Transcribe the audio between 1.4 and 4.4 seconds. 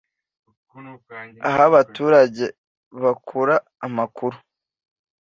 aho abaturage bakura amakuru